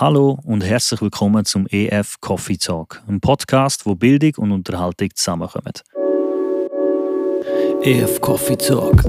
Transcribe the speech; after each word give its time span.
Hallo 0.00 0.38
und 0.44 0.62
herzlich 0.62 1.00
willkommen 1.02 1.44
zum 1.44 1.66
EF 1.68 2.20
Coffee 2.20 2.56
Talk, 2.56 3.02
einem 3.08 3.20
Podcast, 3.20 3.84
wo 3.84 3.96
Bildung 3.96 4.32
und 4.36 4.52
Unterhaltung 4.52 5.08
zusammenkommen. 5.12 5.72
EF 7.82 8.20
Coffee 8.20 8.56
Talk. 8.56 9.04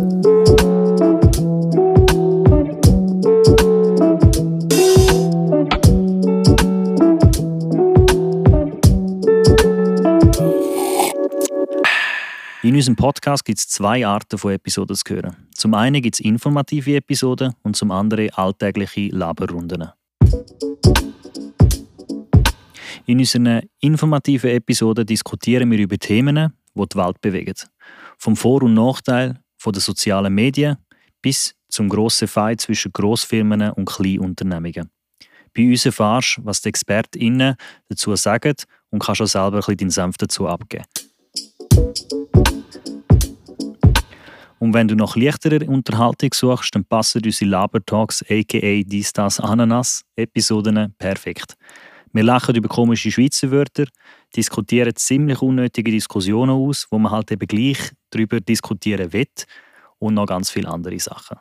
In 12.64 12.74
unserem 12.74 12.96
Podcast 12.96 13.46
gibt 13.46 13.60
es 13.60 13.68
zwei 13.68 14.08
Arten 14.08 14.40
von 14.40 14.54
Episoden 14.54 14.96
zu 14.96 15.04
hören. 15.14 15.36
Zum 15.54 15.76
einen 15.76 16.02
gibt 16.02 16.16
es 16.16 16.20
informative 16.20 16.96
Episoden 16.96 17.54
und 17.62 17.76
zum 17.76 17.92
anderen 17.92 18.32
alltägliche 18.32 19.10
Laberrunden. 19.10 19.92
In 23.06 23.18
unseren 23.18 23.62
informativen 23.80 24.52
Episoden 24.52 25.06
diskutieren 25.06 25.72
wir 25.72 25.80
über 25.80 25.98
Themen, 25.98 26.54
die 26.76 26.84
die 26.88 26.98
Welt 26.98 27.20
bewegen. 27.22 27.56
Vom 28.18 28.36
Vor- 28.36 28.64
und 28.64 28.76
Nachteil 28.76 29.40
den 29.66 29.80
sozialen 29.80 30.34
Medien 30.34 30.78
bis 31.22 31.56
zum 31.70 31.90
grossen 31.90 32.28
Fight 32.28 32.62
zwischen 32.62 32.92
Grossfirmen 32.92 33.72
und 33.72 33.86
Kleinunternehmungen. 33.86 34.90
Bei 35.56 35.68
uns 35.68 35.86
erfährst 35.86 36.38
du, 36.38 36.46
was 36.46 36.62
die 36.62 36.70
ExpertInnen 36.70 37.56
dazu 37.88 38.16
sagen 38.16 38.54
und 38.92 39.00
kannst 39.00 39.22
auch 39.22 39.26
selber 39.26 39.58
ein 39.58 39.62
bisschen 39.62 39.78
deinen 39.78 39.90
Senf 39.90 40.18
dazu 40.18 40.48
abgeben. 40.48 40.86
Und 44.60 44.74
wenn 44.74 44.88
du 44.88 44.96
noch 44.96 45.16
leichterer 45.16 45.68
Unterhaltung 45.68 46.34
suchst, 46.34 46.76
dann 46.76 46.84
passen 46.84 47.22
unsere 47.24 47.50
Labertalks 47.50 48.24
aka 48.30 48.84
Dies, 48.84 49.14
Das, 49.14 49.40
Ananas 49.40 50.04
Episoden 50.16 50.94
perfekt. 50.98 51.56
Wir 52.12 52.24
lachen 52.24 52.56
über 52.56 52.68
komische 52.68 53.12
Schweizer 53.12 53.52
Wörter, 53.52 53.86
diskutieren 54.36 54.96
ziemlich 54.96 55.42
unnötige 55.42 55.92
Diskussionen 55.92 56.52
aus, 56.52 56.88
wo 56.90 56.98
man 56.98 57.12
halt 57.12 57.32
eben 57.32 57.48
gleich 57.48 57.78
darüber 58.10 58.42
diskutieren 58.42 59.14
will 59.14 59.28
und 60.00 60.16
noch 60.16 60.26
ganz 60.26 60.50
viele 60.50 60.68
andere 60.70 61.00
Sachen. 61.00 61.38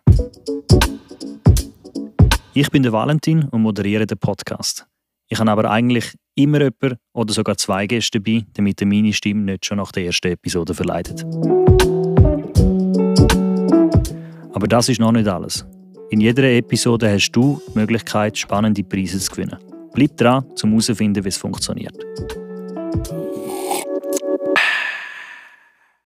Ich 2.54 2.70
bin 2.70 2.82
der 2.82 2.92
Valentin 2.92 3.44
und 3.44 3.62
moderiere 3.62 4.06
den 4.06 4.18
Podcast. 4.18 4.86
Ich 5.28 5.38
habe 5.38 5.50
aber 5.50 5.70
eigentlich 5.70 6.14
immer 6.34 6.60
jemanden 6.60 6.98
oder 7.12 7.32
sogar 7.32 7.56
zwei 7.56 7.86
Gäste 7.86 8.20
dabei, 8.20 8.44
damit 8.54 8.80
meine 8.84 9.12
Stimme 9.12 9.42
nicht 9.42 9.66
schon 9.66 9.78
nach 9.78 9.92
der 9.92 10.04
ersten 10.04 10.28
Episode 10.32 10.74
verleitet. 10.74 11.24
Aber 14.58 14.66
das 14.66 14.88
ist 14.88 14.98
noch 14.98 15.12
nicht 15.12 15.28
alles. 15.28 15.64
In 16.10 16.20
jeder 16.20 16.42
Episode 16.42 17.12
hast 17.12 17.30
du 17.30 17.62
die 17.68 17.78
Möglichkeit, 17.78 18.36
spannende 18.36 18.82
Preise 18.82 19.20
zu 19.20 19.30
gewinnen. 19.30 19.56
Bleib 19.94 20.16
dran, 20.16 20.44
um 20.64 20.70
herauszufinden, 20.70 21.22
wie 21.22 21.28
es 21.28 21.36
funktioniert. 21.36 21.94